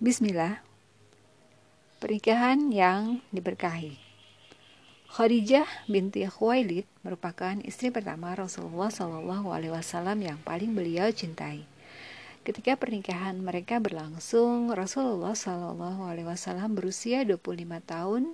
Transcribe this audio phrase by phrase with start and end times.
[0.00, 0.64] Bismillah.
[2.00, 4.00] Pernikahan yang diberkahi.
[5.12, 11.68] Khadijah binti Khuwailid merupakan istri pertama Rasulullah Wasallam yang paling beliau cintai.
[12.48, 18.32] Ketika pernikahan mereka berlangsung, Rasulullah Shallallahu Alaihi Wasallam berusia 25 tahun,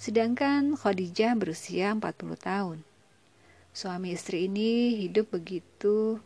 [0.00, 2.00] sedangkan Khadijah berusia 40
[2.40, 2.80] tahun.
[3.76, 6.16] Suami istri ini hidup begitu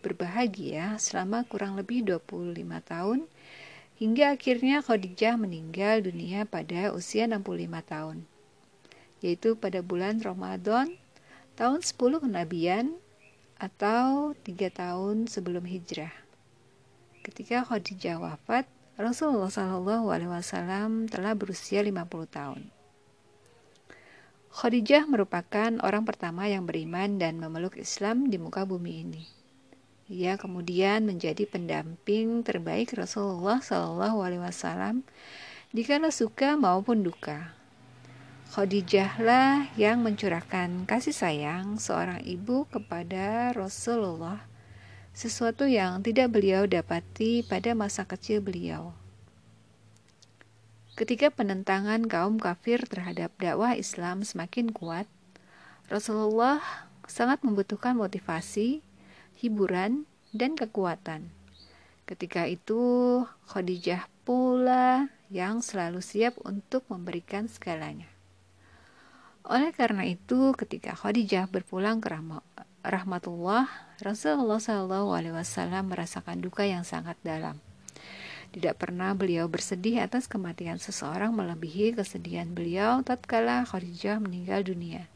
[0.00, 2.56] berbahagia selama kurang lebih 25
[2.88, 3.28] tahun
[4.02, 8.26] hingga akhirnya Khadijah meninggal dunia pada usia 65 tahun
[9.22, 10.98] yaitu pada bulan Ramadan
[11.54, 12.98] tahun 10 kenabian
[13.62, 16.10] atau tiga tahun sebelum hijrah.
[17.22, 18.66] Ketika Khadijah wafat,
[18.98, 22.66] Rasulullah Shallallahu Alaihi Wasallam telah berusia 50 tahun.
[24.50, 29.41] Khadijah merupakan orang pertama yang beriman dan memeluk Islam di muka bumi ini.
[30.12, 35.08] Ia kemudian menjadi pendamping terbaik Rasulullah Shallallahu Alaihi Wasallam
[35.72, 37.56] dikala suka maupun duka.
[38.52, 44.44] Khadijahlah yang mencurahkan kasih sayang seorang ibu kepada Rasulullah,
[45.16, 48.92] sesuatu yang tidak beliau dapati pada masa kecil beliau.
[50.92, 55.08] Ketika penentangan kaum kafir terhadap dakwah Islam semakin kuat,
[55.88, 56.60] Rasulullah
[57.08, 58.84] sangat membutuhkan motivasi
[59.42, 61.28] hiburan, dan kekuatan.
[62.06, 68.06] Ketika itu, Khadijah pula yang selalu siap untuk memberikan segalanya.
[69.42, 72.14] Oleh karena itu, ketika Khadijah berpulang ke
[72.86, 73.66] rahmatullah,
[73.98, 74.62] Rasulullah
[75.34, 77.58] Wasallam merasakan duka yang sangat dalam.
[78.52, 85.11] Tidak pernah beliau bersedih atas kematian seseorang melebihi kesedihan beliau tatkala Khadijah meninggal dunia.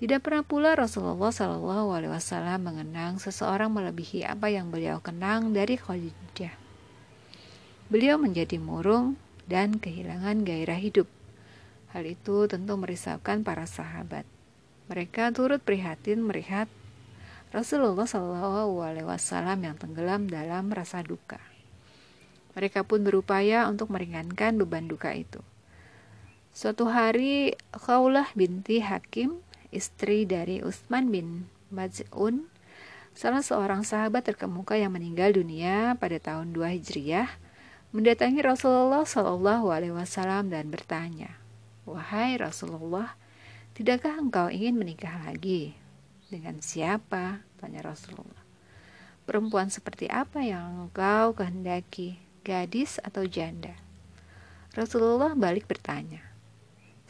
[0.00, 5.76] Tidak pernah pula Rasulullah Shallallahu Alaihi Wasallam mengenang seseorang melebihi apa yang beliau kenang dari
[5.76, 6.56] Khadijah.
[7.92, 11.04] Beliau menjadi murung dan kehilangan gairah hidup.
[11.92, 14.24] Hal itu tentu merisaukan para sahabat.
[14.88, 16.64] Mereka turut prihatin melihat
[17.52, 21.44] Rasulullah Shallallahu Alaihi Wasallam yang tenggelam dalam rasa duka.
[22.56, 25.44] Mereka pun berupaya untuk meringankan beban duka itu.
[26.56, 32.50] Suatu hari, Khawlah binti Hakim istri dari Utsman bin Maz'un,
[33.14, 37.30] salah seorang sahabat terkemuka yang meninggal dunia pada tahun 2 Hijriyah,
[37.90, 41.34] mendatangi Rasulullah Shallallahu Alaihi Wasallam dan bertanya,
[41.86, 43.18] wahai Rasulullah,
[43.74, 45.74] tidakkah engkau ingin menikah lagi?
[46.30, 47.42] Dengan siapa?
[47.58, 48.42] Tanya Rasulullah.
[49.26, 53.74] Perempuan seperti apa yang engkau kehendaki, gadis atau janda?
[54.74, 56.22] Rasulullah balik bertanya,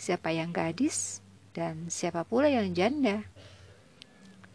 [0.01, 1.20] siapa yang gadis?
[1.51, 3.27] Dan siapa pula yang janda?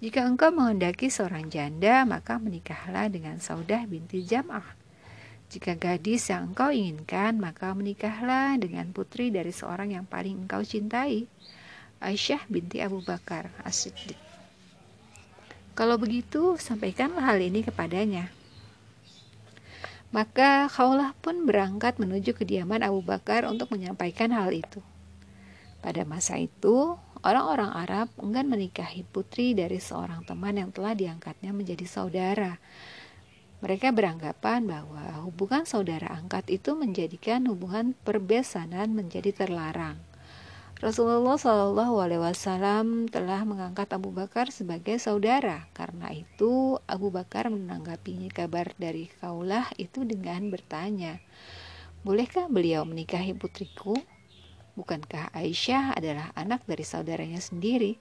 [0.04, 4.76] Jika engkau menghendaki seorang janda, maka menikahlah dengan Saudah binti Jam'ah.
[5.48, 11.30] Jika gadis yang engkau inginkan, maka menikahlah dengan putri dari seorang yang paling engkau cintai,
[12.04, 14.20] Aisyah binti Abu Bakar As-Siddiq.
[15.76, 18.32] Kalau begitu, sampaikanlah hal ini kepadanya.
[20.16, 24.80] Maka Khawlah pun berangkat menuju kediaman Abu Bakar untuk menyampaikan hal itu.
[25.86, 31.86] Pada masa itu, orang-orang Arab enggan menikahi putri dari seorang teman yang telah diangkatnya menjadi
[31.86, 32.58] saudara.
[33.62, 40.02] Mereka beranggapan bahwa hubungan saudara angkat itu menjadikan hubungan perbesanan menjadi terlarang.
[40.82, 45.70] Rasulullah Shallallahu Alaihi Wasallam telah mengangkat Abu Bakar sebagai saudara.
[45.78, 51.22] Karena itu, Abu Bakar menanggapinya kabar dari Kaulah itu dengan bertanya,
[52.02, 54.15] "Bolehkah beliau menikahi putriku?"
[54.76, 57.96] Bukankah Aisyah adalah anak dari saudaranya sendiri?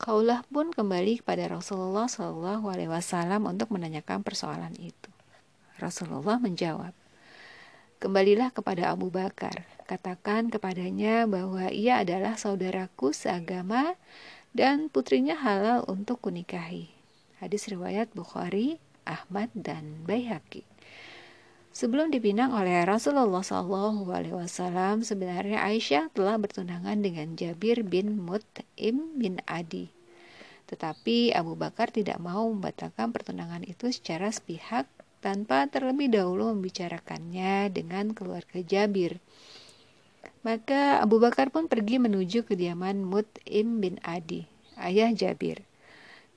[0.00, 2.08] Kaulah pun kembali kepada Rasulullah
[2.60, 5.12] Wasallam untuk menanyakan persoalan itu.
[5.78, 6.96] Rasulullah menjawab,
[8.04, 13.96] Kembalilah kepada Abu Bakar, katakan kepadanya bahwa ia adalah saudaraku seagama
[14.52, 16.92] dan putrinya halal untuk kunikahi.
[17.40, 18.76] Hadis riwayat Bukhari,
[19.08, 20.73] Ahmad, dan Baihaqi.
[21.74, 29.90] Sebelum dipinang oleh Rasulullah Wasallam, sebenarnya Aisyah telah bertunangan dengan Jabir bin Mut'im bin Adi.
[30.70, 34.86] Tetapi Abu Bakar tidak mau membatalkan pertunangan itu secara sepihak
[35.18, 39.18] tanpa terlebih dahulu membicarakannya dengan keluarga Jabir.
[40.46, 44.46] Maka Abu Bakar pun pergi menuju kediaman Mut'im bin Adi,
[44.78, 45.66] ayah Jabir.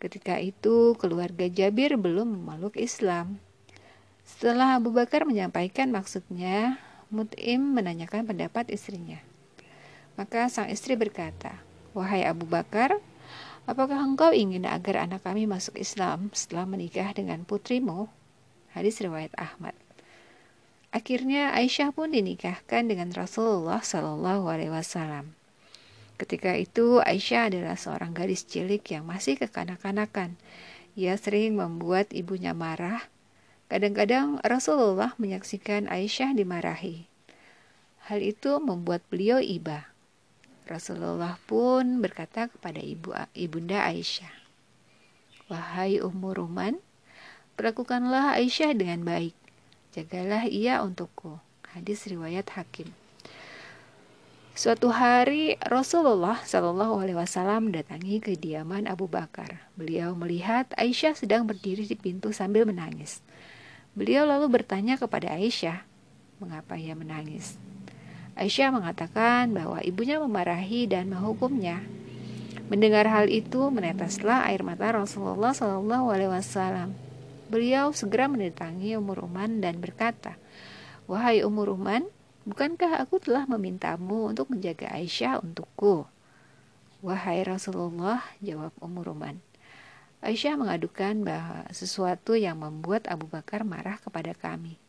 [0.01, 3.37] Ketika itu keluarga Jabir belum memeluk Islam.
[4.27, 9.23] Setelah Abu Bakar menyampaikan maksudnya, Mut'im menanyakan pendapat istrinya.
[10.19, 11.63] Maka sang istri berkata,
[11.95, 12.99] Wahai Abu Bakar,
[13.63, 18.11] apakah engkau ingin agar anak kami masuk Islam setelah menikah dengan putrimu?
[18.75, 19.71] Hadis riwayat Ahmad.
[20.91, 25.39] Akhirnya Aisyah pun dinikahkan dengan Rasulullah Shallallahu Alaihi Wasallam.
[26.19, 30.35] Ketika itu Aisyah adalah seorang gadis cilik yang masih kekanak-kanakan.
[30.99, 33.05] Ia sering membuat ibunya marah.
[33.67, 37.03] Kadang-kadang Rasulullah menyaksikan Aisyah dimarahi.
[38.07, 39.91] Hal itu membuat beliau iba.
[40.63, 44.31] Rasulullah pun berkata kepada ibu ibunda Aisyah,
[45.51, 46.79] "Wahai Ummu Ruman,
[47.59, 49.35] perlakukanlah Aisyah dengan baik.
[49.91, 51.43] Jagalah ia untukku."
[51.75, 52.95] Hadis riwayat Hakim.
[54.57, 59.67] Suatu hari Rasulullah Shallallahu Alaihi Wasallam mendatangi kediaman Abu Bakar.
[59.75, 63.19] Beliau melihat Aisyah sedang berdiri di pintu sambil menangis.
[63.97, 65.81] Beliau lalu bertanya kepada Aisyah,
[66.37, 67.57] mengapa ia menangis?
[68.37, 71.81] Aisyah mengatakan bahwa ibunya memarahi dan menghukumnya.
[72.69, 76.13] Mendengar hal itu, menetaslah air mata Rasulullah Shallallahu.
[77.49, 80.37] Beliau segera mendatangi Umur Uman dan berkata,
[81.09, 82.05] Wahai Umur Uman,
[82.47, 86.07] Bukankah aku telah memintamu untuk menjaga Aisyah untukku?
[87.03, 89.35] Wahai Rasulullah, jawab Ummu Ruman.
[90.17, 94.81] Aisyah mengadukan bahwa sesuatu yang membuat Abu Bakar marah kepada kami.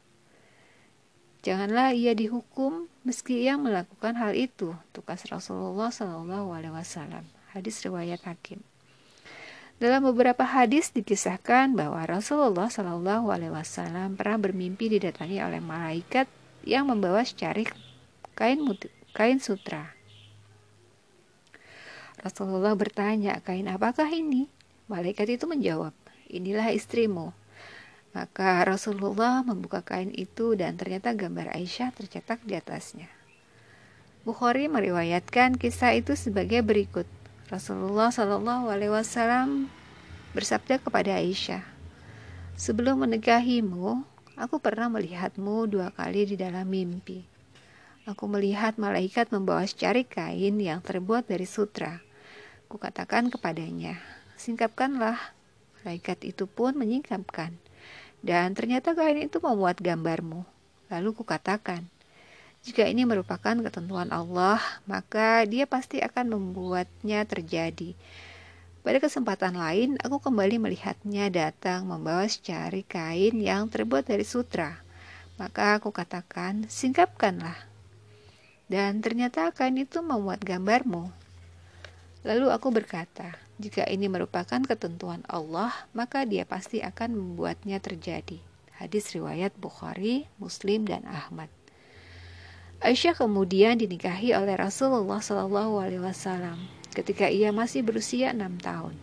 [1.44, 7.22] Janganlah ia dihukum meski ia melakukan hal itu, tukas Rasulullah Shallallahu Alaihi Wasallam.
[7.54, 8.64] Hadis riwayat Hakim.
[9.78, 16.26] Dalam beberapa hadis dikisahkan bahwa Rasulullah Shallallahu Alaihi Wasallam pernah bermimpi didatangi oleh malaikat
[16.66, 17.62] yang membawa secari
[18.34, 18.58] kain
[19.14, 19.94] kain sutra.
[22.18, 24.50] Rasulullah bertanya, kain apakah ini?
[24.88, 25.92] Malaikat itu menjawab,
[26.32, 27.36] inilah istrimu.
[28.16, 33.12] Maka Rasulullah membuka kain itu dan ternyata gambar Aisyah tercetak di atasnya.
[34.24, 37.04] Bukhari meriwayatkan kisah itu sebagai berikut.
[37.52, 39.68] Rasulullah Shallallahu Alaihi Wasallam
[40.32, 41.64] bersabda kepada Aisyah,
[42.56, 44.04] sebelum menikahimu,
[44.38, 47.26] Aku pernah melihatmu dua kali di dalam mimpi.
[48.06, 51.98] Aku melihat malaikat membawa secari kain yang terbuat dari sutra.
[52.70, 53.98] Kukatakan kepadanya,
[54.38, 55.18] singkapkanlah.
[55.84, 57.52] Malaikat itu pun menyingkapkan.
[58.22, 60.42] Dan ternyata kain itu memuat gambarmu.
[60.88, 61.86] Lalu kukatakan,
[62.66, 64.58] jika ini merupakan ketentuan Allah,
[64.88, 67.94] maka dia pasti akan membuatnya terjadi.
[68.82, 74.80] Pada kesempatan lain, aku kembali melihatnya datang membawa secari kain yang terbuat dari sutra.
[75.38, 77.56] Maka aku katakan, singkapkanlah.
[78.66, 81.08] Dan ternyata kain itu memuat gambarmu.
[82.26, 88.38] Lalu aku berkata, jika ini merupakan ketentuan Allah, maka dia pasti akan membuatnya terjadi.
[88.78, 91.50] Hadis riwayat Bukhari, Muslim, dan Ahmad.
[92.78, 96.54] Aisyah kemudian dinikahi oleh Rasulullah SAW
[96.94, 98.94] ketika ia masih berusia enam tahun.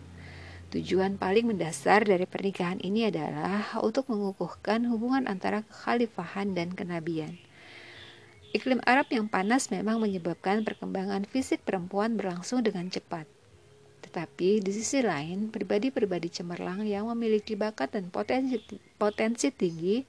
[0.72, 7.36] Tujuan paling mendasar dari pernikahan ini adalah untuk mengukuhkan hubungan antara kekhalifahan dan kenabian.
[8.56, 13.35] Iklim Arab yang panas memang menyebabkan perkembangan fisik perempuan berlangsung dengan cepat.
[14.16, 18.56] Tetapi di sisi lain, pribadi-pribadi cemerlang yang memiliki bakat dan potensi,
[18.96, 20.00] potensi tinggi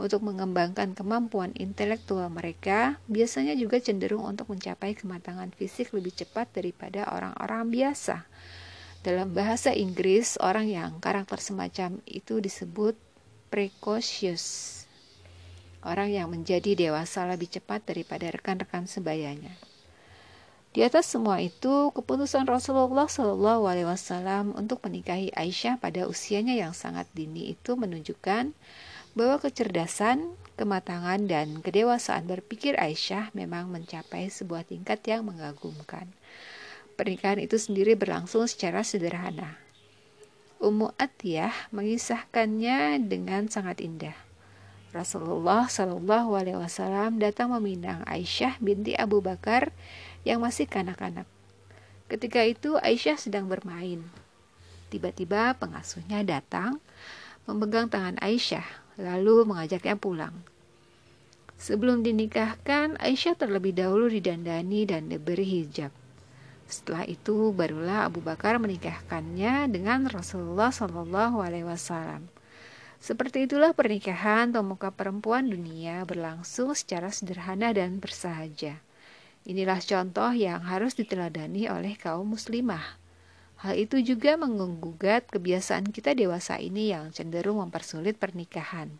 [0.00, 7.04] untuk mengembangkan kemampuan intelektual mereka, biasanya juga cenderung untuk mencapai kematangan fisik lebih cepat daripada
[7.12, 8.24] orang-orang biasa.
[9.04, 12.96] Dalam bahasa Inggris, orang yang karakter semacam itu disebut
[13.52, 14.80] precocious.
[15.84, 19.71] Orang yang menjadi dewasa lebih cepat daripada rekan-rekan sebayanya.
[20.72, 26.72] Di atas semua itu, keputusan Rasulullah Shallallahu Alaihi Wasallam untuk menikahi Aisyah pada usianya yang
[26.72, 28.56] sangat dini itu menunjukkan
[29.12, 36.08] bahwa kecerdasan, kematangan, dan kedewasaan berpikir Aisyah memang mencapai sebuah tingkat yang mengagumkan.
[36.96, 39.60] Pernikahan itu sendiri berlangsung secara sederhana.
[40.56, 44.16] Ummu Atiyah mengisahkannya dengan sangat indah.
[44.92, 49.72] Rasulullah Shallallahu Alaihi Wasallam datang meminang Aisyah binti Abu Bakar
[50.22, 51.26] yang masih kanak-kanak.
[52.06, 54.04] Ketika itu Aisyah sedang bermain.
[54.92, 56.76] Tiba-tiba pengasuhnya datang,
[57.48, 58.64] memegang tangan Aisyah
[59.00, 60.36] lalu mengajaknya pulang.
[61.56, 65.94] Sebelum dinikahkan, Aisyah terlebih dahulu didandani dan diberi hijab.
[66.66, 72.26] Setelah itu, barulah Abu Bakar menikahkannya dengan Rasulullah Shallallahu Alaihi Wasallam.
[73.02, 78.78] Seperti itulah pernikahan pemuka perempuan dunia berlangsung secara sederhana dan bersahaja.
[79.42, 82.98] Inilah contoh yang harus diteladani oleh kaum muslimah.
[83.62, 88.90] Hal itu juga menggugat kebiasaan kita dewasa ini yang cenderung mempersulit pernikahan,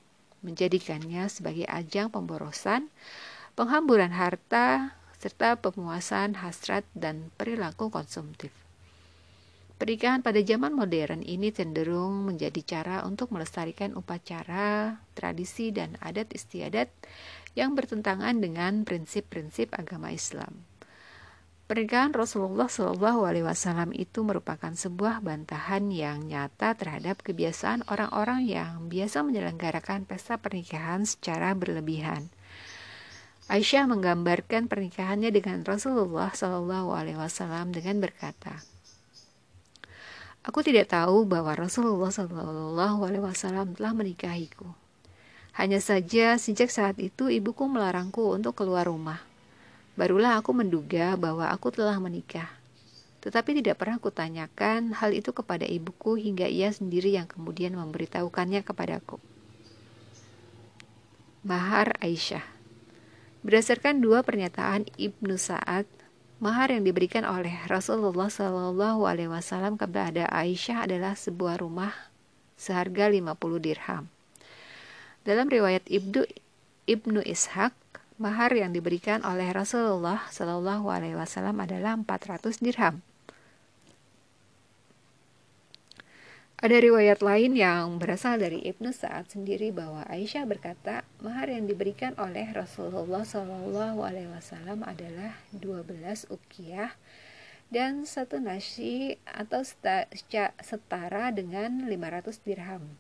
[0.43, 2.91] menjadikannya sebagai ajang pemborosan,
[3.59, 8.62] penghamburan harta, serta pemuasan hasrat dan perilaku konsumtif.
[9.83, 16.87] Pernikahan pada zaman modern ini cenderung menjadi cara untuk melestarikan upacara, tradisi, dan adat istiadat
[17.59, 20.63] yang bertentangan dengan prinsip-prinsip agama Islam.
[21.67, 30.07] Pernikahan Rasulullah Wasallam itu merupakan sebuah bantahan yang nyata terhadap kebiasaan orang-orang yang biasa menyelenggarakan
[30.07, 32.31] pesta pernikahan secara berlebihan.
[33.51, 38.63] Aisyah menggambarkan pernikahannya dengan Rasulullah Wasallam dengan berkata,
[40.43, 42.11] Aku tidak tahu bahwa Rasulullah
[42.99, 44.67] Wasallam telah menikahiku.
[45.55, 49.23] Hanya saja sejak saat itu ibuku melarangku untuk keluar rumah.
[49.95, 52.51] Barulah aku menduga bahwa aku telah menikah.
[53.23, 59.23] Tetapi tidak pernah kutanyakan hal itu kepada ibuku hingga ia sendiri yang kemudian memberitahukannya kepadaku.
[61.47, 62.43] Mahar Aisyah
[63.47, 65.87] Berdasarkan dua pernyataan Ibnu Sa'ad
[66.43, 71.95] Mahar yang diberikan oleh Rasulullah Shallallahu Alaihi Wasallam kepada Aisyah adalah sebuah rumah
[72.59, 73.31] seharga 50
[73.63, 74.11] dirham.
[75.23, 76.27] Dalam riwayat Ibnu
[76.91, 77.71] Ibnu Ishaq,
[78.19, 83.07] mahar yang diberikan oleh Rasulullah Shallallahu Alaihi Wasallam adalah 400 dirham.
[86.63, 92.15] Ada riwayat lain yang berasal dari Ibnu Sa'ad sendiri bahwa Aisyah berkata, mahar yang diberikan
[92.15, 95.91] oleh Rasulullah Shallallahu Alaihi Wasallam adalah 12
[96.31, 96.95] ukiyah
[97.75, 99.67] dan satu nasi atau
[100.63, 102.95] setara dengan 500 dirham.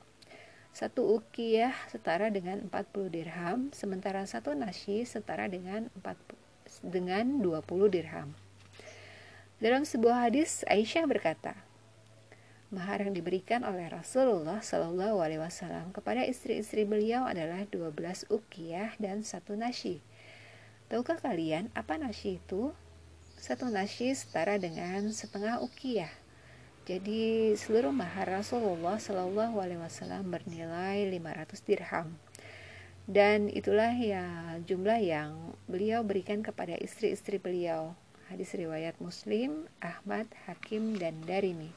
[0.74, 6.18] Satu ukiyah setara dengan 40 dirham, sementara satu nasi setara dengan 4,
[6.82, 8.34] dengan 20 dirham.
[9.62, 11.54] Dalam sebuah hadis, Aisyah berkata,
[12.72, 19.20] Mahar yang diberikan oleh Rasulullah Shallallahu Alaihi Wasallam kepada istri-istri beliau adalah 12 ukiyah dan
[19.20, 20.00] satu nasi.
[20.88, 22.72] Tahukah kalian apa nasi itu?
[23.36, 26.08] Satu nasi setara dengan setengah ukiyah.
[26.88, 32.08] Jadi seluruh mahar Rasulullah Shallallahu Alaihi Wasallam bernilai 500 dirham.
[33.04, 35.36] Dan itulah ya jumlah yang
[35.68, 37.92] beliau berikan kepada istri-istri beliau.
[38.32, 41.68] Hadis riwayat Muslim, Ahmad, Hakim, dan Darimi.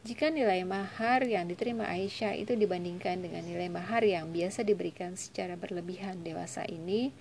[0.00, 5.60] Jika nilai mahar yang diterima Aisyah itu dibandingkan dengan nilai mahar yang biasa diberikan secara
[5.60, 7.12] berlebihan dewasa ini,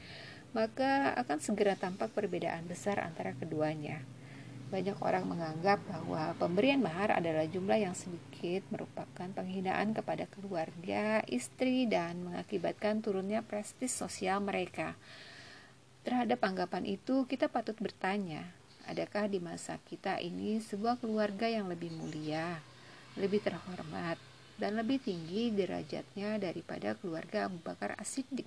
[0.56, 4.00] maka akan segera tampak perbedaan besar antara keduanya.
[4.72, 11.84] Banyak orang menganggap bahwa pemberian mahar adalah jumlah yang sedikit merupakan penghinaan kepada keluarga, istri,
[11.84, 14.96] dan mengakibatkan turunnya prestis sosial mereka.
[16.08, 18.56] Terhadap anggapan itu, kita patut bertanya,
[18.88, 22.62] adakah di masa kita ini sebuah keluarga yang lebih mulia,
[23.18, 24.20] lebih terhormat,
[24.60, 28.46] dan lebih tinggi derajatnya daripada keluarga Abu Bakar As-Siddiq.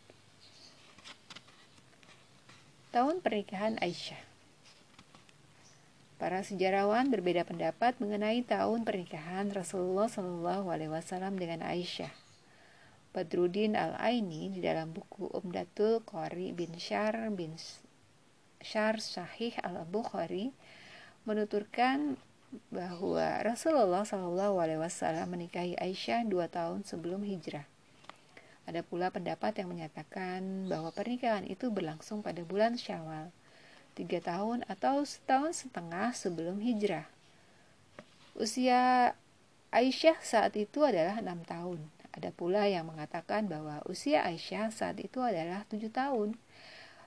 [2.92, 4.21] Tahun pernikahan Aisyah
[6.23, 12.14] Para sejarawan berbeda pendapat mengenai tahun pernikahan Rasulullah Shallallahu Alaihi Wasallam dengan Aisyah.
[13.11, 17.59] Badruddin Al-Aini di dalam buku Umdatul Qari bin Syar bin
[18.62, 20.54] Syar Sahih Al-Bukhari
[21.26, 22.14] menuturkan
[22.68, 27.64] bahwa Rasulullah Shallallahu Alaihi Wasallam menikahi Aisyah dua tahun sebelum hijrah.
[28.68, 33.35] Ada pula pendapat yang menyatakan bahwa pernikahan itu berlangsung pada bulan Syawal,
[33.99, 37.09] tiga tahun atau setahun setengah sebelum hijrah.
[38.38, 39.12] Usia
[39.73, 41.80] Aisyah saat itu adalah enam tahun.
[42.12, 46.37] Ada pula yang mengatakan bahwa usia Aisyah saat itu adalah tujuh tahun.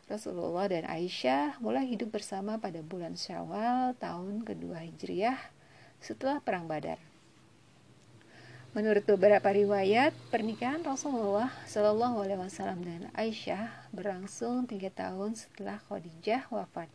[0.06, 5.42] Rasulullah dan Aisyah mulai hidup bersama pada bulan Syawal tahun kedua Hijriah
[5.98, 7.02] setelah Perang Badar.
[8.78, 16.54] Menurut beberapa riwayat, pernikahan Rasulullah Shallallahu Alaihi Wasallam dan Aisyah berlangsung tiga tahun setelah Khadijah
[16.54, 16.92] wafat.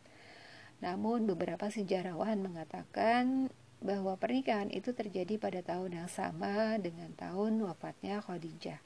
[0.79, 3.51] Namun beberapa sejarawan mengatakan
[3.83, 8.79] bahwa pernikahan itu terjadi pada tahun yang sama dengan tahun wafatnya Khadijah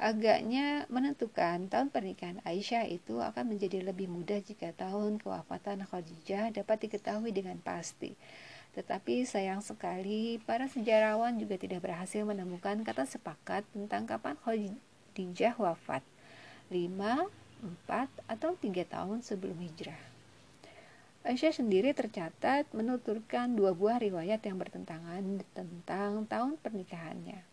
[0.00, 6.88] agaknya menentukan tahun pernikahan Aisyah itu akan menjadi lebih mudah jika tahun kewafatan Khadijah dapat
[6.88, 8.16] diketahui dengan pasti.
[8.72, 16.00] Tetapi sayang sekali, para sejarawan juga tidak berhasil menemukan kata sepakat tentang kapan Khadijah wafat.
[16.72, 17.28] 5, 4,
[18.32, 20.00] atau 3 tahun sebelum hijrah.
[21.22, 25.22] Aisyah sendiri tercatat menuturkan dua buah riwayat yang bertentangan
[25.54, 27.51] tentang tahun pernikahannya.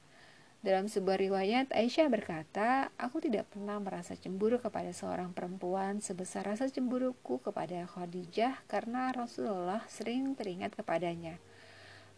[0.59, 6.67] Dalam sebuah riwayat, Aisyah berkata, Aku tidak pernah merasa cemburu kepada seorang perempuan sebesar rasa
[6.67, 11.39] cemburuku kepada Khadijah karena Rasulullah sering teringat kepadanya.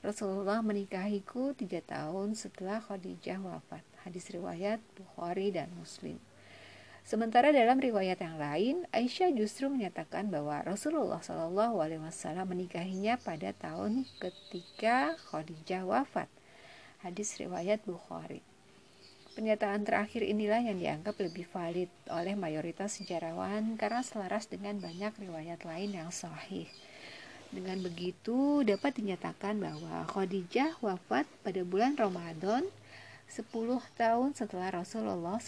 [0.02, 3.86] Rasulullah menikahiku tiga tahun setelah Khadijah wafat.
[4.10, 6.18] Hadis riwayat Bukhari dan Muslim.
[7.06, 13.54] Sementara dalam riwayat yang lain, Aisyah justru menyatakan bahwa Rasulullah Shallallahu Alaihi Wasallam menikahinya pada
[13.54, 16.41] tahun ketika Khadijah wafat.
[17.02, 18.46] Hadis riwayat Bukhari.
[19.34, 25.66] Pernyataan terakhir inilah yang dianggap lebih valid oleh mayoritas sejarawan karena selaras dengan banyak riwayat
[25.66, 26.70] lain yang sahih.
[27.50, 32.70] Dengan begitu, dapat dinyatakan bahwa Khadijah wafat pada bulan Ramadan
[33.26, 33.50] 10
[33.98, 35.42] tahun setelah Rasulullah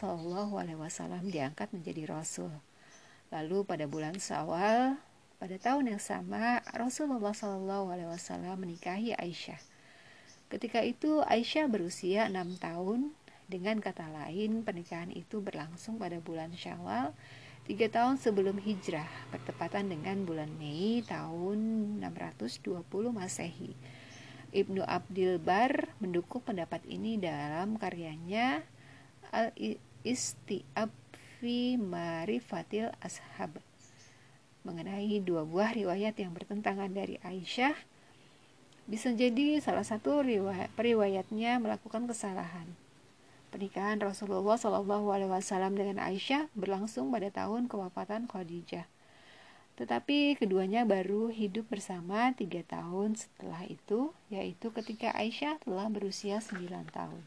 [0.50, 2.50] Wasallam diangkat menjadi Rasul.
[3.30, 4.98] Lalu pada bulan Sawal
[5.38, 9.73] pada tahun yang sama Rasulullah Wasallam menikahi Aisyah.
[10.54, 13.10] Ketika itu Aisyah berusia enam tahun
[13.50, 17.10] dengan kata lain, pernikahan itu berlangsung pada bulan Syawal,
[17.66, 21.58] tiga tahun sebelum hijrah, bertepatan dengan bulan Mei tahun
[22.06, 23.74] 620 Masehi.
[24.54, 28.62] Ibnu Abdil Bar mendukung pendapat ini dalam karyanya
[29.34, 30.94] Al-Istiab
[31.42, 33.58] fi Marifatil Ashab
[34.62, 37.74] mengenai dua buah riwayat yang bertentangan dari Aisyah
[38.90, 42.68] bisa jadi salah satu riwayat, periwayatnya melakukan kesalahan
[43.54, 48.90] Pernikahan Rasulullah Shallallahu Alaihi Wasallam dengan Aisyah berlangsung pada tahun kewafatan Khadijah.
[49.78, 56.66] Tetapi keduanya baru hidup bersama tiga tahun setelah itu, yaitu ketika Aisyah telah berusia 9
[56.90, 57.22] tahun.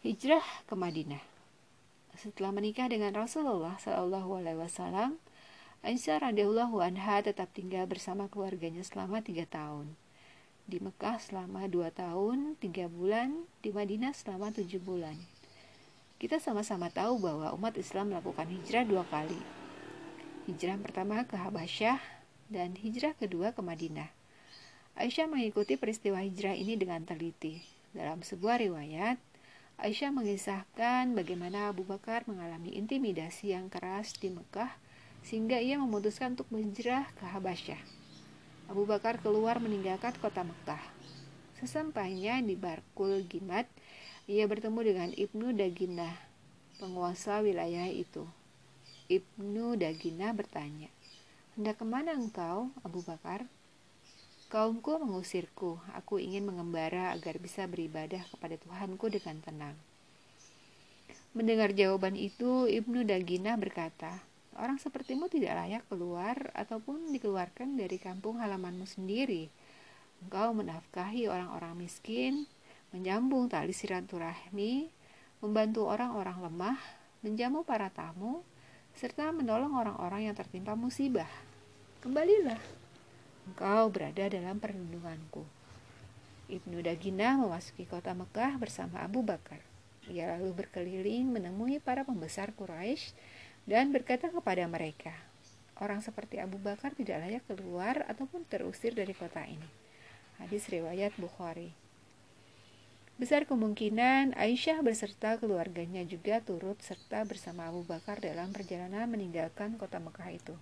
[0.00, 1.20] Hijrah ke Madinah.
[2.16, 5.20] Setelah menikah dengan Rasulullah Shallallahu Alaihi Wasallam,
[5.82, 9.98] Aisyah radhiyallahu anha tetap tinggal bersama keluarganya selama tiga tahun
[10.62, 15.18] di Mekah selama 2 tahun, 3 bulan, di Madinah selama 7 bulan.
[16.22, 19.42] Kita sama-sama tahu bahwa umat Islam melakukan hijrah dua kali.
[20.46, 21.98] Hijrah pertama ke Habasyah
[22.46, 24.06] dan hijrah kedua ke Madinah.
[24.94, 27.66] Aisyah mengikuti peristiwa hijrah ini dengan teliti.
[27.90, 29.18] Dalam sebuah riwayat,
[29.82, 34.78] Aisyah mengisahkan bagaimana Abu Bakar mengalami intimidasi yang keras di Mekah
[35.22, 37.78] sehingga ia memutuskan untuk menhijrah ke Habasyah.
[38.70, 40.82] Abu Bakar keluar meninggalkan kota Mekah.
[41.58, 43.70] Sesampainya di Barkul Gimat,
[44.26, 46.14] ia bertemu dengan Ibnu Daginah,
[46.82, 48.26] penguasa wilayah itu.
[49.06, 50.90] Ibnu Daginah bertanya,
[51.52, 53.44] Hendak ke mana engkau, Abu Bakar?
[54.48, 59.76] Kaumku mengusirku, aku ingin mengembara agar bisa beribadah kepada Tuhanku dengan tenang.
[61.36, 68.36] Mendengar jawaban itu, Ibnu Daginah berkata, Orang sepertimu tidak layak keluar ataupun dikeluarkan dari kampung
[68.36, 69.48] halamanmu sendiri.
[70.20, 72.44] Engkau menafkahi orang-orang miskin,
[72.92, 74.92] menyambung tali silaturahmi,
[75.40, 76.78] membantu orang-orang lemah,
[77.24, 78.44] menjamu para tamu,
[78.92, 81.28] serta menolong orang-orang yang tertimpa musibah.
[82.04, 82.60] Kembalilah,
[83.48, 85.48] engkau berada dalam perlindunganku.
[86.52, 89.64] Ibnu Daginah memasuki kota Mekah bersama Abu Bakar.
[90.12, 93.16] Ia lalu berkeliling menemui para pembesar Quraisy
[93.68, 95.14] dan berkata kepada mereka,
[95.78, 99.68] orang seperti Abu Bakar tidak layak keluar ataupun terusir dari kota ini.
[100.42, 101.70] Hadis riwayat Bukhari.
[103.20, 110.02] Besar kemungkinan Aisyah beserta keluarganya juga turut serta bersama Abu Bakar dalam perjalanan meninggalkan kota
[110.02, 110.54] Mekah itu.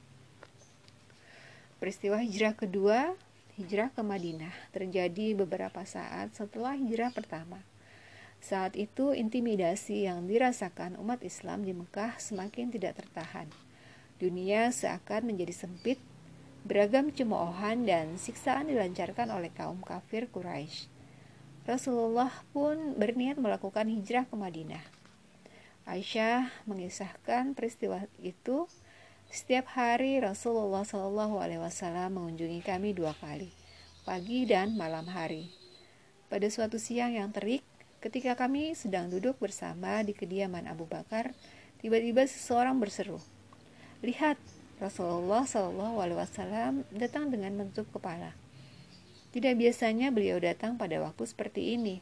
[1.80, 3.16] Peristiwa hijrah kedua,
[3.56, 7.64] hijrah ke Madinah, terjadi beberapa saat setelah hijrah pertama.
[8.40, 13.46] Saat itu intimidasi yang dirasakan umat Islam di Mekah semakin tidak tertahan.
[14.16, 16.00] Dunia seakan menjadi sempit,
[16.64, 20.88] beragam cemoohan dan siksaan dilancarkan oleh kaum kafir Quraisy.
[21.68, 24.84] Rasulullah pun berniat melakukan hijrah ke Madinah.
[25.84, 28.64] Aisyah mengisahkan peristiwa itu.
[29.30, 33.54] Setiap hari Rasulullah Shallallahu Alaihi Wasallam mengunjungi kami dua kali,
[34.02, 35.54] pagi dan malam hari.
[36.26, 37.62] Pada suatu siang yang terik,
[38.00, 41.36] Ketika kami sedang duduk bersama di kediaman Abu Bakar,
[41.84, 43.20] tiba-tiba seseorang berseru,
[44.00, 44.40] "Lihat,
[44.80, 48.32] Rasulullah Shallallahu Alaihi Wasallam datang dengan menutup kepala."
[49.36, 52.00] Tidak biasanya beliau datang pada waktu seperti ini.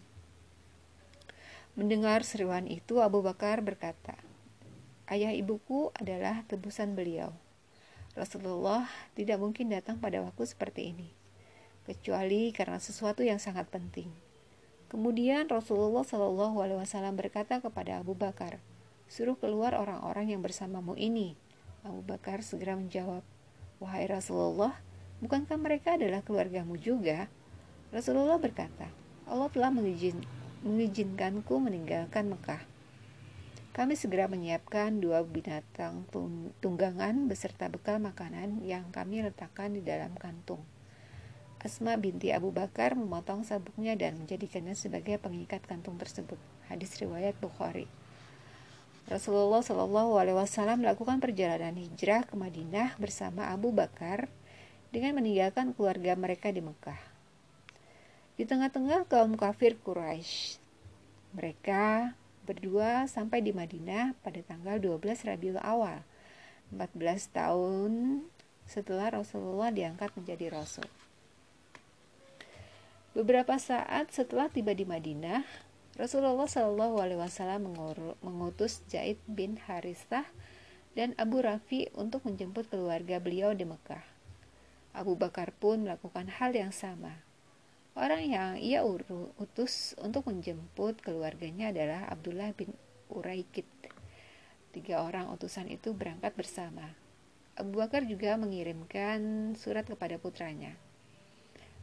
[1.75, 4.15] Mendengar seruan itu, Abu Bakar berkata,
[5.11, 7.35] "Ayah ibuku adalah tebusan beliau."
[8.15, 8.87] Rasulullah
[9.19, 11.11] tidak mungkin datang pada waktu seperti ini,
[11.91, 14.28] kecuali karena sesuatu yang sangat penting.
[14.89, 18.57] Kemudian Rasulullah Wasallam berkata kepada Abu Bakar,
[19.05, 21.37] suruh keluar orang-orang yang bersamamu ini.
[21.85, 23.21] Abu Bakar segera menjawab,
[23.85, 24.81] wahai Rasulullah,
[25.21, 27.29] bukankah mereka adalah keluargamu juga?
[27.93, 28.89] Rasulullah berkata,
[29.29, 30.25] Allah telah mengizin,
[30.65, 32.65] mengizinkanku meninggalkan Mekah.
[33.77, 36.09] Kami segera menyiapkan dua binatang
[36.65, 40.65] tunggangan beserta bekal makanan yang kami letakkan di dalam kantung.
[41.69, 46.41] Asma binti Abu Bakar memotong sabuknya dan menjadikannya sebagai pengikat kantung tersebut.
[46.65, 47.85] Hadis riwayat Bukhari.
[49.05, 54.33] Rasulullah Shallallahu Alaihi Wasallam melakukan perjalanan hijrah ke Madinah bersama Abu Bakar
[54.97, 56.97] dengan meninggalkan keluarga mereka di Mekah.
[58.41, 60.57] Di tengah-tengah kaum kafir Quraisy,
[61.37, 62.17] mereka
[62.49, 66.01] berdua sampai di Madinah pada tanggal 12 Rabiul Awal,
[66.73, 68.25] 14 tahun
[68.65, 70.89] setelah Rasulullah diangkat menjadi rasul.
[73.19, 75.43] Beberapa saat setelah tiba di Madinah,
[75.99, 76.47] Rasulullah
[77.19, 77.75] Wasallam
[78.23, 80.23] mengutus Zaid bin Harithah
[80.95, 84.07] dan Abu Rafi untuk menjemput keluarga beliau di Mekah.
[84.95, 87.11] Abu Bakar pun melakukan hal yang sama.
[87.99, 92.71] Orang yang ia utus untuk menjemput keluarganya adalah Abdullah bin
[93.11, 93.67] Uraikid.
[94.71, 96.95] Tiga orang utusan itu berangkat bersama.
[97.59, 100.79] Abu Bakar juga mengirimkan surat kepada putranya,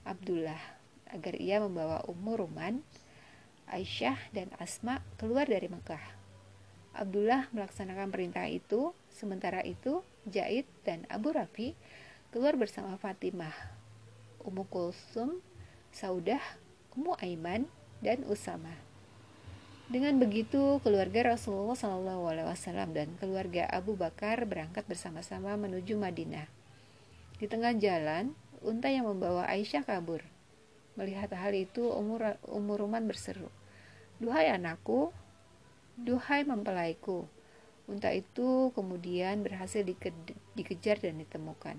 [0.08, 0.75] Abdullah,
[1.12, 2.82] agar ia membawa Ummu Ruman,
[3.70, 6.02] Aisyah dan Asma keluar dari Mekah.
[6.96, 11.76] Abdullah melaksanakan perintah itu, sementara itu Jaid dan Abu Rafi
[12.32, 13.54] keluar bersama Fatimah,
[14.46, 15.44] Ummu Kulsum,
[15.92, 16.42] Saudah,
[16.96, 17.68] Ummu Aiman,
[18.00, 18.76] dan Usama.
[19.86, 26.50] Dengan begitu, keluarga Rasulullah SAW dan keluarga Abu Bakar berangkat bersama-sama menuju Madinah.
[27.38, 28.34] Di tengah jalan,
[28.66, 30.26] unta yang membawa Aisyah kabur.
[30.96, 33.52] Melihat hal itu, umur, umur Ruman berseru,
[34.16, 35.12] Duhai anakku,
[36.00, 37.28] duhai mempelaiku.
[37.92, 40.16] Unta itu kemudian berhasil dike,
[40.56, 41.76] dikejar dan ditemukan.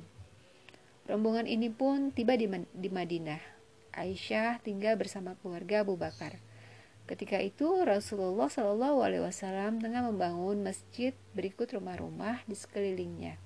[1.09, 2.45] Rombongan ini pun tiba di,
[2.77, 3.41] di Madinah.
[3.97, 6.37] Aisyah tinggal bersama keluarga Abu Bakar.
[7.09, 13.41] Ketika itu Rasulullah Shallallahu Alaihi Wasallam tengah membangun masjid berikut rumah-rumah di sekelilingnya.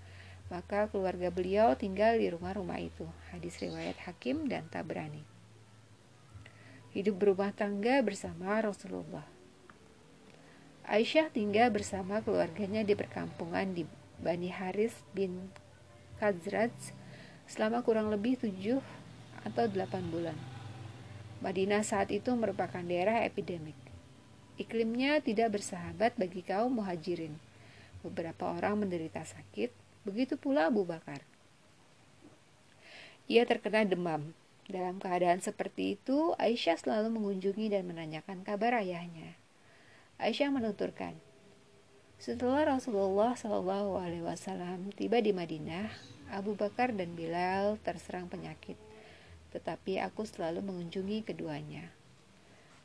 [0.50, 3.06] Maka keluarga beliau tinggal di rumah-rumah itu.
[3.30, 5.39] Hadis riwayat Hakim dan Tabrani
[6.90, 9.26] hidup berumah tangga bersama Rasulullah.
[10.90, 13.87] Aisyah tinggal bersama keluarganya di perkampungan di
[14.18, 15.55] Bani Haris bin
[16.18, 16.74] Khazraj
[17.46, 18.83] selama kurang lebih tujuh
[19.46, 20.38] atau delapan bulan.
[21.40, 23.79] Madinah saat itu merupakan daerah epidemik.
[24.61, 27.33] Iklimnya tidak bersahabat bagi kaum muhajirin.
[28.05, 29.72] Beberapa orang menderita sakit,
[30.05, 31.24] begitu pula Abu Bakar.
[33.24, 34.37] Ia terkena demam,
[34.70, 39.35] dalam keadaan seperti itu, Aisyah selalu mengunjungi dan menanyakan kabar ayahnya.
[40.22, 41.18] Aisyah menuturkan,
[42.20, 45.88] setelah Rasulullah Alaihi Wasallam tiba di Madinah,
[46.28, 48.76] Abu Bakar dan Bilal terserang penyakit,
[49.56, 51.88] tetapi aku selalu mengunjungi keduanya.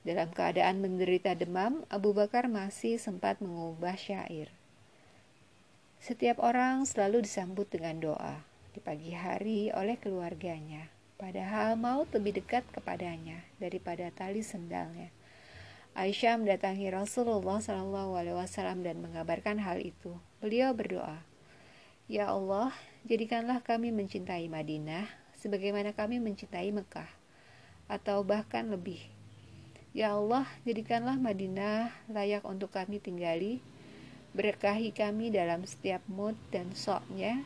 [0.07, 4.47] Dalam keadaan menderita demam, Abu Bakar masih sempat mengubah syair.
[5.99, 8.39] Setiap orang selalu disambut dengan doa
[8.71, 15.11] di pagi hari oleh keluarganya padahal maut lebih dekat kepadanya daripada tali sendalnya.
[15.95, 20.11] Aisyah mendatangi Rasulullah Wasallam dan mengabarkan hal itu.
[20.43, 21.23] Beliau berdoa,
[22.11, 22.75] Ya Allah,
[23.07, 25.07] jadikanlah kami mencintai Madinah
[25.39, 27.07] sebagaimana kami mencintai Mekah,
[27.85, 28.97] atau bahkan lebih.
[29.95, 33.63] Ya Allah, jadikanlah Madinah layak untuk kami tinggali,
[34.35, 37.45] berkahi kami dalam setiap mood dan soknya,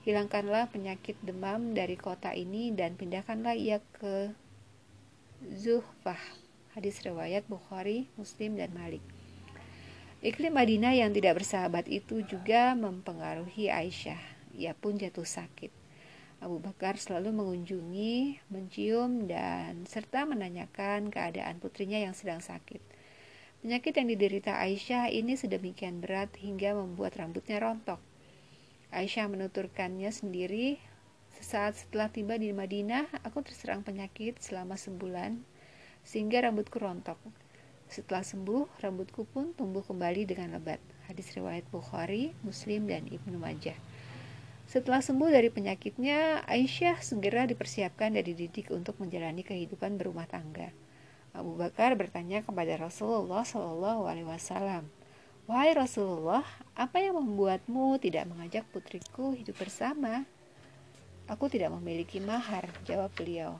[0.00, 4.32] Hilangkanlah penyakit demam dari kota ini dan pindahkanlah ia ke
[5.44, 6.20] Zuhfah.
[6.72, 9.04] Hadis riwayat Bukhari, Muslim, dan Malik.
[10.24, 14.20] Iklim Madinah yang tidak bersahabat itu juga mempengaruhi Aisyah.
[14.56, 15.72] Ia pun jatuh sakit.
[16.40, 22.80] Abu Bakar selalu mengunjungi, mencium, dan serta menanyakan keadaan putrinya yang sedang sakit.
[23.60, 28.09] Penyakit yang diderita Aisyah ini sedemikian berat hingga membuat rambutnya rontok.
[28.90, 30.82] Aisyah menuturkannya sendiri,
[31.38, 35.38] sesaat setelah tiba di Madinah, aku terserang penyakit selama sebulan,
[36.02, 37.18] sehingga rambutku rontok.
[37.86, 40.82] Setelah sembuh, rambutku pun tumbuh kembali dengan lebat.
[41.06, 43.78] Hadis riwayat Bukhari, Muslim, dan Ibnu Majah.
[44.70, 50.70] Setelah sembuh dari penyakitnya, Aisyah segera dipersiapkan dan dididik untuk menjalani kehidupan berumah tangga.
[51.34, 54.86] Abu Bakar bertanya kepada Rasulullah Shallallahu Alaihi Wasallam,
[55.50, 56.46] Wahai Rasulullah,
[56.78, 60.22] apa yang membuatmu tidak mengajak putriku hidup bersama?
[61.26, 63.58] Aku tidak memiliki mahar, jawab beliau.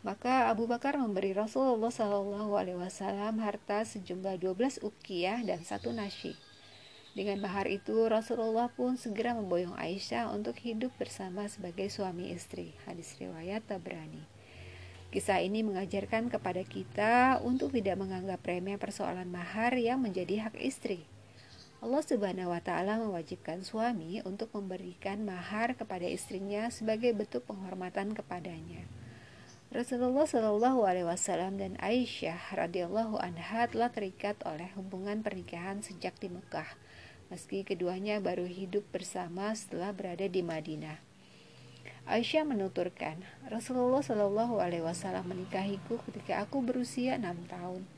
[0.00, 6.32] Maka Abu Bakar memberi Rasulullah Shallallahu Alaihi Wasallam harta sejumlah 12 ukiyah dan satu nasi.
[7.12, 12.72] Dengan mahar itu, Rasulullah pun segera memboyong Aisyah untuk hidup bersama sebagai suami istri.
[12.88, 14.33] Hadis riwayat Tabrani.
[15.14, 21.06] Kisah ini mengajarkan kepada kita untuk tidak menganggap remeh persoalan mahar yang menjadi hak istri.
[21.78, 28.90] Allah Subhanahu wa taala mewajibkan suami untuk memberikan mahar kepada istrinya sebagai bentuk penghormatan kepadanya.
[29.70, 36.26] Rasulullah Shallallahu Alaihi Wasallam dan Aisyah radhiyallahu anha telah terikat oleh hubungan pernikahan sejak di
[36.26, 36.74] Mekah,
[37.30, 41.13] meski keduanya baru hidup bersama setelah berada di Madinah.
[42.04, 47.88] Aisyah menuturkan, Rasulullah Shallallahu Alaihi Wasallam menikahiku ketika aku berusia enam tahun,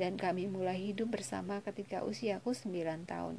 [0.00, 3.36] dan kami mulai hidup bersama ketika usiaku sembilan tahun.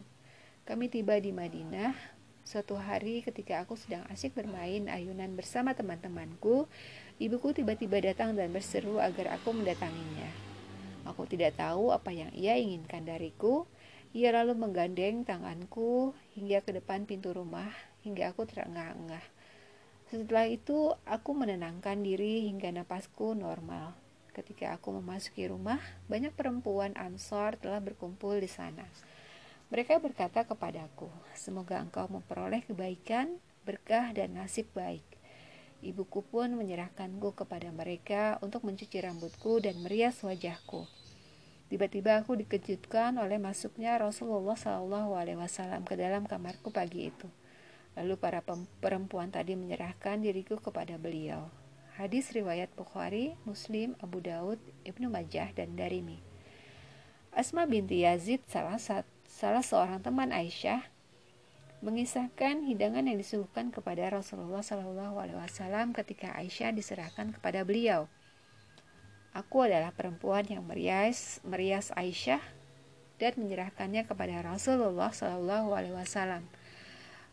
[0.70, 1.98] Kami tiba di Madinah
[2.46, 6.70] suatu hari ketika aku sedang asyik bermain ayunan bersama teman-temanku
[7.22, 10.26] Ibuku tiba-tiba datang dan berseru agar aku mendatanginya.
[11.06, 13.70] Aku tidak tahu apa yang ia inginkan dariku.
[14.10, 17.70] Ia lalu menggandeng tanganku hingga ke depan pintu rumah
[18.02, 19.22] hingga aku terengah-engah.
[20.12, 23.96] Setelah itu, aku menenangkan diri hingga napasku normal.
[24.36, 25.80] Ketika aku memasuki rumah,
[26.12, 28.84] banyak perempuan Ansor telah berkumpul di sana.
[29.72, 35.08] Mereka berkata kepadaku, "Semoga engkau memperoleh kebaikan, berkah, dan nasib baik."
[35.80, 40.92] Ibuku pun menyerahkanku kepada mereka untuk mencuci rambutku dan merias wajahku.
[41.72, 44.60] Tiba-tiba aku dikejutkan oleh masuknya Rasulullah
[45.40, 47.32] Wasallam ke dalam kamarku pagi itu.
[48.00, 48.40] Lalu para
[48.80, 51.52] perempuan tadi menyerahkan diriku kepada beliau.
[52.00, 56.24] Hadis riwayat Bukhari, Muslim, Abu Daud, Ibnu Majah, dan Darimi.
[57.36, 58.80] Asma binti Yazid, salah,
[59.28, 60.88] salah seorang teman Aisyah,
[61.82, 68.06] mengisahkan hidangan yang disuguhkan kepada Rasulullah Shallallahu Alaihi Wasallam ketika Aisyah diserahkan kepada beliau.
[69.34, 72.44] Aku adalah perempuan yang merias merias Aisyah
[73.18, 76.46] dan menyerahkannya kepada Rasulullah Shallallahu Alaihi Wasallam.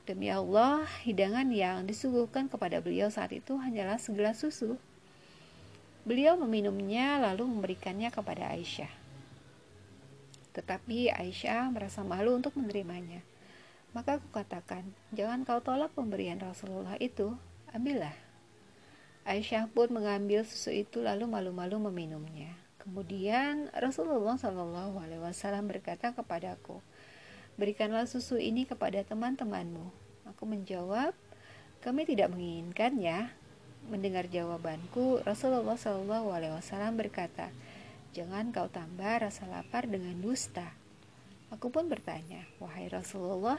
[0.09, 4.81] Demi Allah, hidangan yang disuguhkan kepada beliau saat itu hanyalah segelas susu.
[6.09, 8.89] Beliau meminumnya lalu memberikannya kepada Aisyah.
[10.57, 13.21] Tetapi Aisyah merasa malu untuk menerimanya.
[13.93, 17.37] Maka aku katakan, jangan kau tolak pemberian Rasulullah itu,
[17.77, 18.17] ambillah.
[19.29, 22.57] Aisyah pun mengambil susu itu lalu malu-malu meminumnya.
[22.81, 26.81] Kemudian Rasulullah Shallallahu Alaihi Wasallam berkata kepadaku,
[27.59, 29.91] berikanlah susu ini kepada teman-temanmu.
[30.31, 31.13] Aku menjawab,
[31.83, 33.35] kami tidak menginginkannya.
[33.91, 37.51] Mendengar jawabanku, Rasulullah Shallallahu Alaihi Wasallam berkata,
[38.15, 40.71] jangan kau tambah rasa lapar dengan dusta.
[41.51, 43.57] Aku pun bertanya, wahai Rasulullah,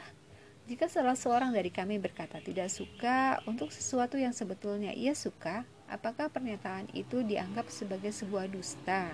[0.70, 6.30] jika salah seorang dari kami berkata tidak suka untuk sesuatu yang sebetulnya ia suka, apakah
[6.30, 9.10] pernyataan itu dianggap sebagai sebuah dusta?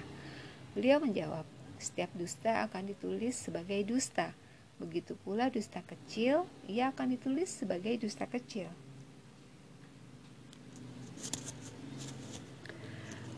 [0.76, 1.48] Beliau menjawab,
[1.80, 4.36] setiap dusta akan ditulis sebagai dusta.
[4.76, 8.68] Begitu pula dusta kecil, ia akan ditulis sebagai dusta kecil.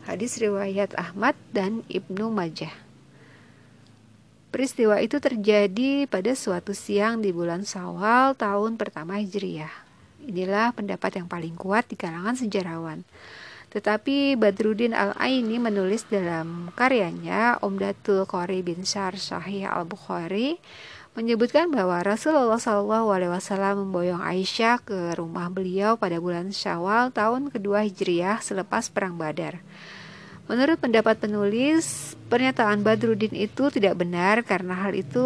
[0.03, 2.73] Hadis riwayat Ahmad dan Ibnu Majah.
[4.49, 9.69] Peristiwa itu terjadi pada suatu siang di bulan Sawal tahun pertama Hijriyah.
[10.25, 13.05] Inilah pendapat yang paling kuat di kalangan sejarawan.
[13.69, 20.57] Tetapi Badruddin Al-Aini menulis dalam karyanya Umdatul Qori bin Syar Sahih Al-Bukhari
[21.17, 28.41] menyebutkan bahwa Rasulullah SAW memboyong Aisyah ke rumah beliau pada bulan Syawal tahun kedua Hijriyah
[28.41, 29.61] selepas Perang Badar.
[30.49, 35.21] Menurut pendapat penulis, pernyataan Badruddin itu tidak benar karena hal itu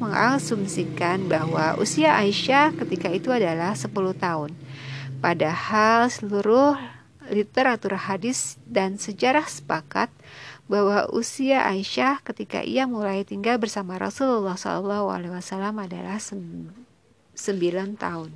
[0.00, 4.56] mengasumsikan bahwa usia Aisyah ketika itu adalah 10 tahun.
[5.20, 6.80] Padahal seluruh
[7.28, 10.08] literatur hadis dan sejarah sepakat
[10.70, 18.30] bahwa usia Aisyah ketika ia mulai tinggal bersama Rasulullah SAW adalah 9 tahun.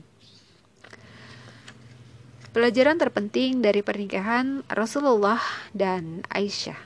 [2.56, 5.44] Pelajaran terpenting dari pernikahan Rasulullah
[5.76, 6.80] dan Aisyah.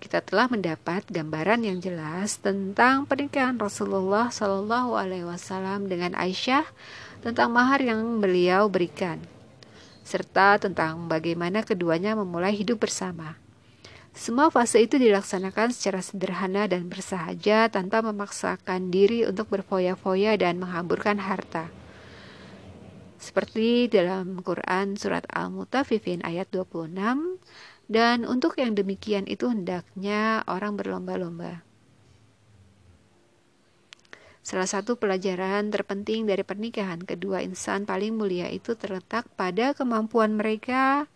[0.00, 6.64] Kita telah mendapat gambaran yang jelas tentang pernikahan Rasulullah Wasallam dengan Aisyah,
[7.20, 9.20] tentang mahar yang beliau berikan,
[10.02, 13.41] serta tentang bagaimana keduanya memulai hidup bersama.
[14.12, 21.16] Semua fase itu dilaksanakan secara sederhana dan bersahaja tanpa memaksakan diri untuk berfoya-foya dan menghamburkan
[21.16, 21.72] harta
[23.22, 27.38] seperti dalam Quran surat Al-Mutaffifin ayat 26
[27.86, 31.62] dan untuk yang demikian itu hendaknya orang berlomba-lomba.
[34.42, 41.06] Salah satu pelajaran terpenting dari pernikahan kedua insan paling mulia itu terletak pada kemampuan mereka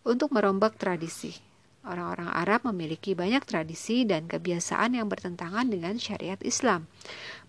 [0.00, 1.36] untuk merombak tradisi.
[1.84, 6.88] Orang-orang Arab memiliki banyak tradisi dan kebiasaan yang bertentangan dengan syariat Islam.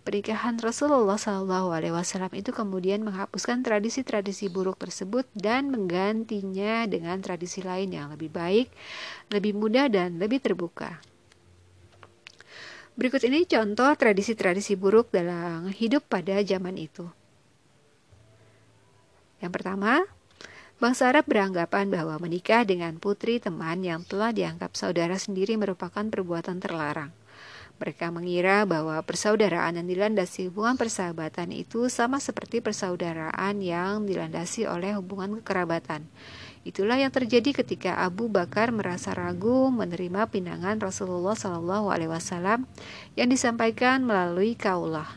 [0.04, 8.12] Pernikahan Rasulullah Wasallam itu kemudian menghapuskan tradisi-tradisi buruk tersebut dan menggantinya dengan tradisi lain yang
[8.12, 8.68] lebih baik,
[9.32, 11.00] lebih mudah dan lebih terbuka.
[13.00, 17.08] Berikut ini contoh tradisi-tradisi buruk dalam hidup pada zaman itu.
[19.40, 20.04] Yang pertama,
[20.76, 26.60] Bangsa Arab beranggapan bahwa menikah dengan putri teman yang telah dianggap saudara sendiri merupakan perbuatan
[26.60, 27.16] terlarang.
[27.80, 35.00] Mereka mengira bahwa persaudaraan yang dilandasi hubungan persahabatan itu sama seperti persaudaraan yang dilandasi oleh
[35.00, 36.04] hubungan kekerabatan.
[36.68, 42.68] Itulah yang terjadi ketika Abu Bakar merasa ragu menerima pinangan Rasulullah Alaihi Wasallam
[43.16, 45.08] yang disampaikan melalui kaulah.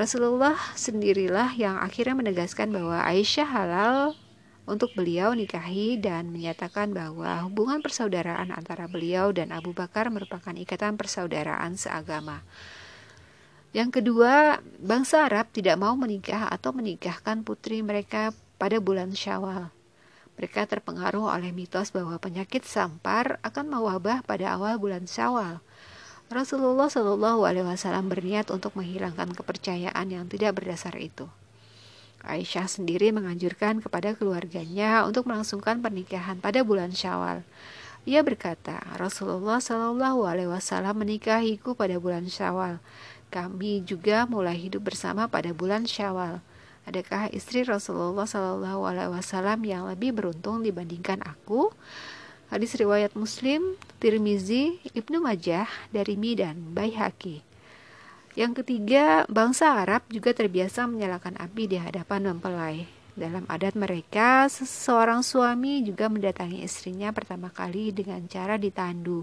[0.00, 4.16] Rasulullah sendirilah yang akhirnya menegaskan bahwa Aisyah halal
[4.64, 10.96] untuk beliau nikahi dan menyatakan bahwa hubungan persaudaraan antara beliau dan Abu Bakar merupakan ikatan
[10.96, 12.40] persaudaraan seagama.
[13.76, 19.68] Yang kedua, bangsa Arab tidak mau menikah atau menikahkan putri mereka pada bulan Syawal.
[20.40, 25.60] Mereka terpengaruh oleh mitos bahwa penyakit sampar akan mewabah pada awal bulan Syawal.
[26.32, 31.28] Rasulullah Shallallahu Alaihi Wasallam berniat untuk menghilangkan kepercayaan yang tidak berdasar itu.
[32.24, 37.44] Aisyah sendiri menganjurkan kepada keluarganya untuk melangsungkan pernikahan pada bulan Syawal.
[38.04, 42.80] Ia berkata, Rasulullah Shallallahu Alaihi Wasallam menikahiku pada bulan Syawal.
[43.32, 46.44] Kami juga mulai hidup bersama pada bulan Syawal.
[46.84, 51.72] Adakah istri Rasulullah Shallallahu Alaihi Wasallam yang lebih beruntung dibandingkan aku?
[52.52, 57.53] Hadis riwayat Muslim, Tirmizi, Ibnu Majah, Darimi dan Baihaqi.
[58.34, 62.82] Yang ketiga, bangsa Arab juga terbiasa menyalakan api di hadapan mempelai.
[63.14, 69.22] Dalam adat mereka, seseorang suami juga mendatangi istrinya pertama kali dengan cara ditandu.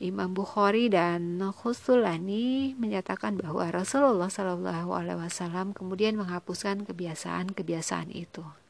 [0.00, 8.61] Imam Bukhari dan Khustulani menyatakan bahwa Rasulullah Wasallam kemudian menghapuskan kebiasaan-kebiasaan itu.